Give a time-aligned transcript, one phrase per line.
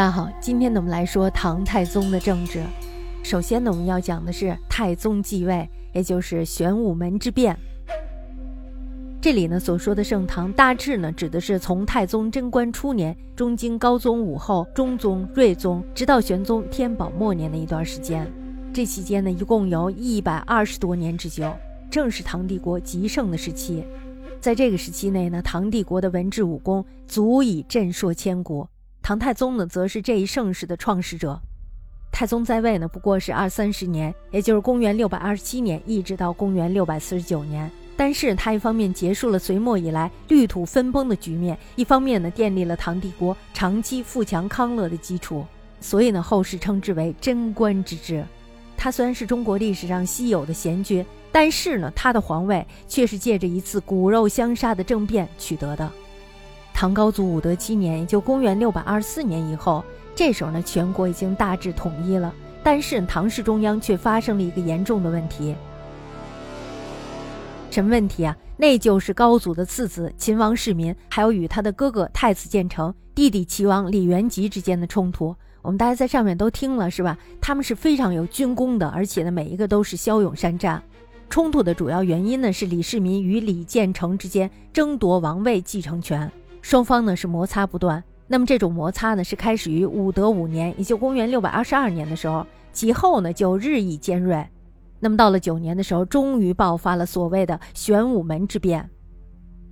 [0.00, 2.62] 大家好，今天呢我们来说唐太宗的政治。
[3.22, 7.54] 首先呢我们要讲的是太宗继位，也就是玄武门之变。
[9.20, 18.26] 这里呢所说的盛唐，大致呢指的是从太宗贞观初年、中经高宗武后、中宗、睿宗，直到玄宗天宝末年的一段时间。
[18.72, 21.52] 这期间呢一共有一百二十多年之久，
[21.90, 23.84] 正是唐帝国极盛的时期。
[24.40, 28.66] 在这个时期内呢，唐帝国的文治武功足以震烁千古。
[29.10, 31.36] 唐太宗呢，则是这一盛世的创始者。
[32.12, 37.68] 太宗在位呢，不过是二三十年，也就是公元六百二十七年，一直到公元六百四十九年。
[37.96, 45.44] 但是他一方面结束了隋末以来绿土分崩的局面，一方面呢，奠立了唐帝国长期富强康乐的基础。
[45.80, 48.24] 所以呢，后世称之为贞观之治。
[48.76, 55.90] 他虽然是中国历史上稀有的贤君，但是呢，他的皇位却是借着一次骨肉相杀的政变取得的。
[56.80, 59.84] 唐高祖武德七年，也就公元六百二十四年以后，
[60.14, 62.34] 这时候呢，全国已经大致统一了。
[62.62, 65.54] 但是唐氏中央却发生了一个严重的问题。
[67.70, 68.34] 什么问题啊？
[68.56, 75.36] 那就是高祖的次子秦王世民，还有与他的哥哥太子建成、弟弟齐王李元吉之间的冲突。
[75.60, 77.18] 我们大家在上面都听了是吧？
[77.42, 80.82] 他们是非常有军功的，而且呢，每一个都是骁勇善战。
[81.28, 86.32] 冲突的主要原因呢，是李世民与李建成之间争夺王位继承权。
[86.62, 94.46] 双方呢是摩擦不断，那么这种摩擦呢是开始于武德五年，也就公元六百二十二年的时候，其后呢就日益尖锐。
[94.98, 98.88] 那么到了九年的时候，终于爆发了所谓的玄武门之变。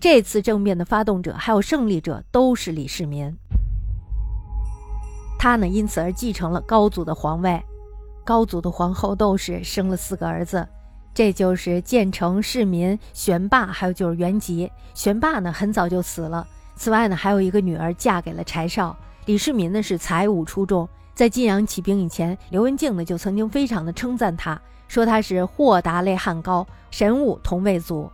[0.00, 3.36] 这次政变的发动者还有胜利者都是李世民，
[5.38, 7.60] 他呢因此而继承了高祖的皇位。
[8.24, 10.66] 高祖的皇后窦氏生了四个儿子，
[11.14, 14.70] 这就是建成、世民、玄霸，还有就是元吉。
[14.94, 16.46] 玄霸呢很早就死了。
[16.78, 18.96] 此外呢，还有一个女儿嫁给了柴少。
[19.26, 28.08] 李世民呢是才武出众，在晋阳起兵以前，刘文静呢就曾经非常的称赞他，说他是豁达类汉高，神武同未祖。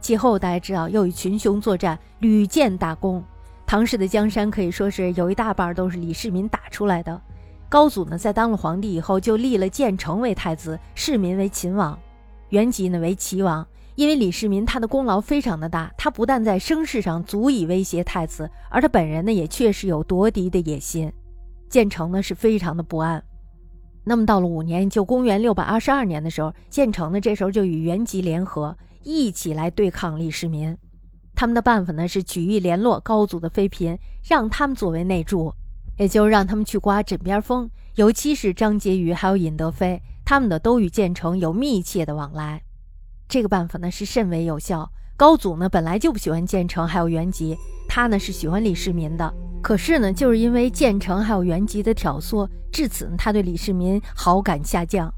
[0.00, 3.22] 其后大家知道，又与群雄作战，屡建大功。
[3.66, 7.20] 唐氏的江山可以说是有一大半都是李世民打出来的。
[7.68, 11.98] 高祖呢在当了皇帝以后，就立了建成为太子，世民为秦王，
[12.48, 13.66] 元吉呢为齐王。
[13.96, 21.10] 因为李世民他的功劳非常的大，他不但在声势上足以威胁太子，而他本人呢也确实有夺嫡的野心。
[21.68, 23.22] 建成呢是非常的不安。
[24.04, 30.76] 那么到了五年，就公元六百二十二年的时候，建成呢这时候就与元吉联合，一起来对抗李世民。
[31.34, 35.52] 他们的办法呢是举义联络高祖的妃嫔，让他们作为内助，
[35.98, 37.68] 也就是让他们去刮枕边风。
[37.94, 42.62] 尤其是张婕妤还有尹德妃，他们的都与建成有密切的往来。
[43.28, 44.90] 这个办法呢是甚为有效。
[45.16, 47.56] 高祖呢本来就不喜欢建成还有元吉，
[47.88, 49.32] 他呢是喜欢李世民的。
[49.62, 55.12] 可是呢，就是因为建成还有元吉的挑唆，至此他对李世民好感下降。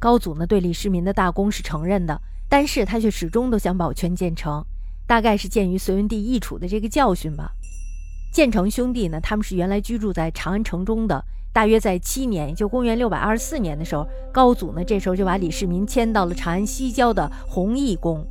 [0.00, 4.64] 高祖呢对李世民的大功是承认的，但是他却始终都想保全建成，
[5.06, 7.52] 大概是鉴于隋文帝易楚的这个教训吧。
[8.32, 11.24] 建成兄弟呢，他们是原来居住在长安城中的。
[11.54, 18.26] 大约在七年，也就公元六百二十四年的时候，高祖呢这时候就把李世民迁到了长安西郊的弘义宫。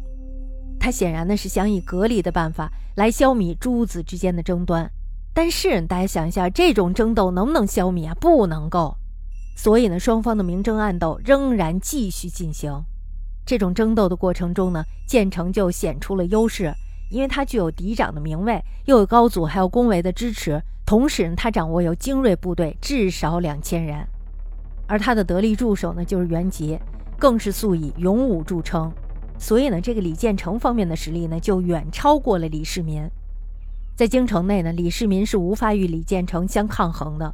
[0.78, 4.92] 他显然呢是想以隔离的办法来消弭诸子之间的争端。
[5.34, 8.14] 但是大家想一下，这种争斗能不能消弭啊？
[8.16, 8.98] 不能够。
[9.56, 12.84] 所以呢，双方的明争暗斗仍然继续进行。
[13.46, 16.74] 这种争斗的过程中呢，建成就显出了优势，
[17.10, 20.62] 因为他具有嫡长的名位，又有高祖还有宫闱的支持。
[20.86, 24.06] 同时，他掌握有精锐部队，至少两千人，
[24.86, 26.78] 而他的得力助手呢，就是元吉，
[27.18, 28.92] 更是素以勇武著称。
[29.40, 33.10] 所以呢，这个李建成方面的实力呢，就远超过了李世民。
[33.96, 37.34] 在京城内呢，李世民是无法与李建成相抗衡的。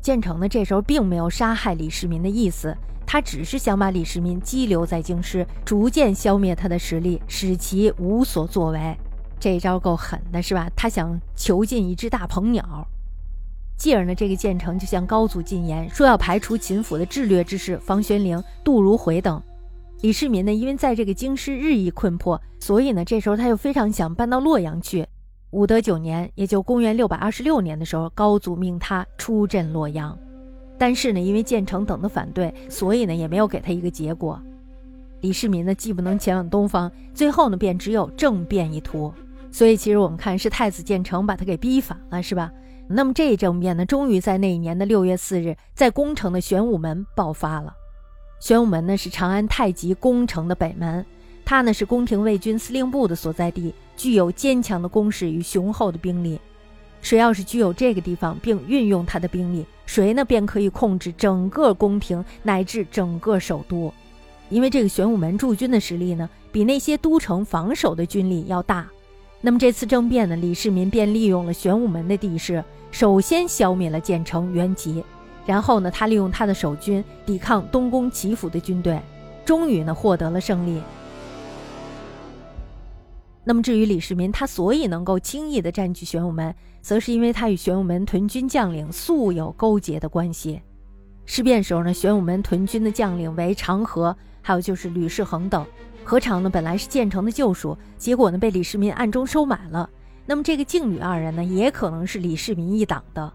[0.00, 2.76] 建成呢，这时候并没有杀害李世民的意思，
[3.06, 8.96] 他只是想把李世民激留在京师，逐渐消灭他的实力，使其无所作为。
[9.38, 10.70] 这一招够狠的，是吧？
[10.76, 12.86] 他想囚禁一只大鹏鸟，
[13.76, 19.40] 继而呢，这个建成就向高祖进言，说要排除秦府的智略之士房玄龄、杜如晦等。
[20.00, 25.06] 李世民呢，因为在这个京师日益困迫，所以呢，这时候他又非常想搬到洛阳去。
[25.50, 30.16] 武德九年，也就公元六百二十六年的时候，高祖命他出镇洛阳，
[30.76, 34.40] 但是呢，因为建成等的反对，所以呢，也没有给他一个结果。
[35.20, 39.12] 李世民呢，既不能前往东方，最后呢，便只有政变一途。
[39.58, 42.52] 所以，其实我们看是太子建成把他给逼反了，是吧？
[42.88, 47.74] 那么这一政变呢，终于在那一年的六月四日，在宫城的玄武门爆发了。
[48.38, 51.04] 玄武门呢是长安太极宫城的北门，
[51.44, 56.40] 它呢是宫廷卫军司令部的所在地，具有坚强的攻势与雄厚的兵力。
[57.02, 63.92] 谁要是具有这个地方，并运用他的兵力，谁呢便可以控制整个宫廷乃至整个首都。
[64.50, 68.88] 因为这个玄武门驻军的实力呢，比那些都城防守的军力要大。
[69.40, 75.04] 那么这次政变呢，李世民便利用了玄武门的地势，首先消灭了建成、元吉，
[75.46, 79.00] 然后呢，他利用他的守军抵抗东宫齐府的军队，
[79.44, 80.82] 终于呢获得了胜利。
[83.44, 86.52] 那么至于李世民，他所以能够轻易地占据玄武门，
[86.82, 90.60] 则是因为他与玄武门屯军将领素有勾结的关系。
[91.24, 95.64] 事变时候呢，玄武门屯军的将领为长河，还有就是吕世恒等。
[96.08, 96.48] 何尝呢？
[96.48, 99.90] 本来是建成的旧属，结果呢被李世民暗中收买了。
[100.24, 103.30] 那么这个靖女二人呢，也可能是李世民一党的。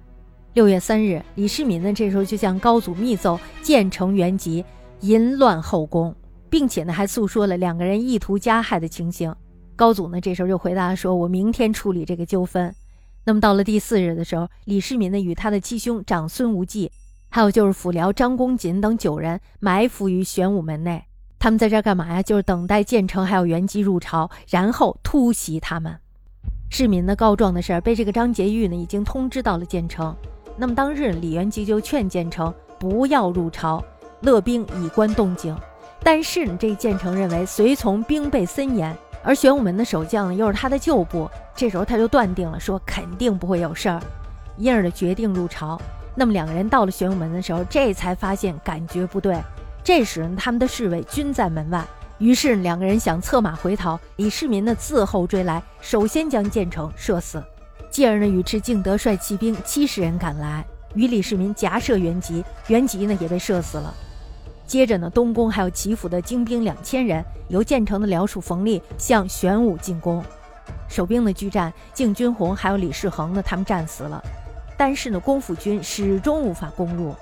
[0.56, 4.66] 六月三日，李世民呢这时候就向高祖密奏建成元吉
[5.02, 6.16] 淫乱后宫，
[6.50, 9.32] 并且呢还诉说了两个人意图加害的情形。
[9.76, 12.74] 高祖呢这时候就回答说：“我明天处理这个纠纷。”
[13.24, 16.92] 那么到了第四日的时候，李世民呢与他的七兄长孙无忌，
[17.30, 21.04] 还有就是辅僚张公瑾等九人埋伏于玄武门内。
[21.44, 22.24] 他们在这儿干嘛呀？
[22.24, 25.94] 就是等待建成还有元吉入朝，然后突袭他们。
[26.70, 30.16] 市民呢告状的事儿被这个张婕妤呢已经通知到了建成。
[30.56, 33.84] 那么当日李元吉就劝建成不要入朝，
[34.22, 35.54] 勒兵以观动静。
[36.02, 44.02] 但是呢，这建成认为随从兵备森严，而玄武门的守将呢又是他的旧部，这时候他就断定了说肯定不会有事儿，
[44.56, 45.78] 因而的决定入朝。
[46.16, 49.38] 那么两个人到了玄武门的时候，这才发现感觉不对。
[49.84, 51.86] 这时，他们的侍卫均在门外，
[52.18, 54.00] 于是两个人想策马回逃。
[54.16, 57.44] 李世民呢，自后追来，首先将建成射死。
[57.90, 60.66] 继而呢，尉迟敬德率骑兵七十人赶来，
[60.96, 63.94] 与李世民夹射元吉，元吉呢也被射死了。
[64.66, 70.24] 接着呢，东宫还有齐府的精兵两千人，由建成的僚属冯立向玄武进攻。
[70.88, 74.24] 守兵的拒战，敬军红还有李世恒呢，他们战死了。
[74.78, 77.14] 但是呢，公府军始终无法攻入。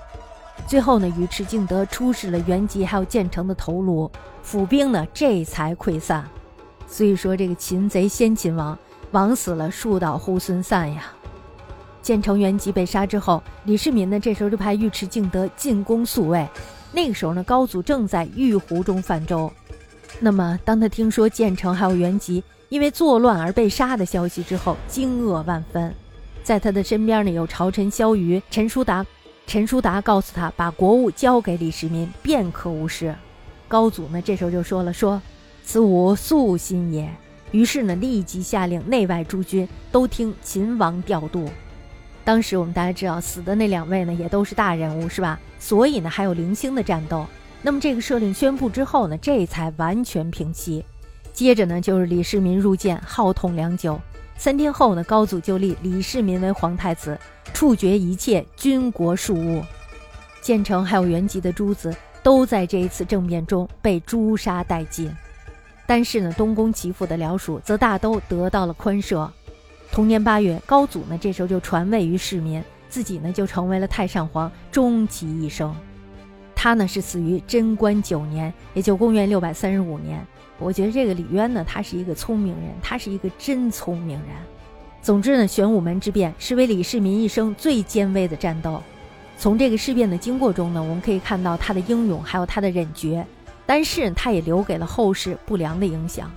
[0.66, 4.10] 最后呢，尉迟敬德出示了元吉还有建成的头颅，
[4.42, 6.24] 府兵呢这才溃散。
[6.88, 8.78] 所以说这个擒贼先擒王，
[9.10, 11.12] 王死了树倒猢狲散呀。
[12.00, 16.48] 建成元吉被杀之后，李世民呢这时候就派尉迟敬德进宫宿卫。
[16.90, 19.52] 那个时候呢，高祖正在玉壶中泛舟。
[20.20, 25.94] 那么当他听说建成还有元吉因为作乱而被杀的消息之后，惊愕万分。
[26.42, 29.04] 在他的身边呢有朝臣萧瑜、陈叔达。
[29.52, 33.14] 陈叔达告诉他，把国务交给李世民，便可无事。
[33.68, 35.20] 高祖呢，这时候就说了，说
[35.62, 37.06] 此吾素心也。
[37.50, 41.50] 于是呢，立即下令内外诸军都听秦王调度。
[42.24, 45.38] 当时我们大家知道，死的那两位呢，也都是大人物，是吧？
[45.58, 47.26] 所以呢，还有零星的战斗。
[47.60, 50.82] 那么这个赦令宣布之后呢，这才完全平息。
[51.34, 54.00] 接着呢，就是李世民入见，号痛良久。
[54.36, 57.18] 三天后呢，高祖就立李世民为皇太子。
[57.52, 59.62] 处决一切军国庶务，
[60.40, 65.14] 建成还有元吉的诸子都在这一次政变中被诛杀殆尽。
[65.86, 69.28] 但是呢，东宫齐府的僚属则大都得到了宽赦。
[69.90, 75.74] 同年八月，高祖呢这时候就传位于世民，自己呢就成为了太上皇，终其一生。
[76.62, 80.24] 他呢是死于贞观九年，也就公元六百三十五年。
[80.60, 84.28] 我觉得这个李渊呢，他是一个聪明人，他是一个真聪明人。
[85.02, 88.80] 总之呢，玄武门之变是为李世民一生最艰危的战斗。
[89.36, 93.26] 从这个事变的经过中呢，我们可以看到他的英勇，还有他的忍决。
[93.66, 96.30] 但是他也留给了后世不良的影响。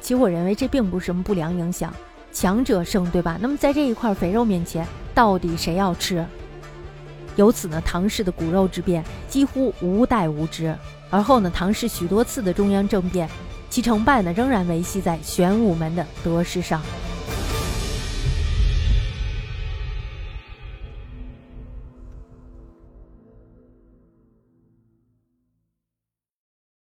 [0.00, 1.92] 其实我认为这并不是什么不良影响，
[2.32, 3.38] 强者胜，对吧？
[3.42, 6.24] 那么在这一块肥肉面前，到底谁要吃？
[7.36, 10.74] 由此呢，唐氏的骨肉之变几乎无代无之。
[11.08, 13.28] 而后呢，唐氏许多次的中央政变，
[13.70, 16.82] 其成败呢，仍然维系在玄武门的得失上。